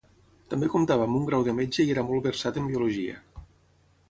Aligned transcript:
També 0.53 0.69
comptava 0.75 1.05
amb 1.09 1.19
un 1.19 1.27
grau 1.29 1.45
de 1.49 1.55
metge 1.59 1.85
i 1.85 1.93
era 1.97 2.07
molt 2.09 2.27
versat 2.31 2.59
en 2.63 2.71
biologia. 2.73 3.23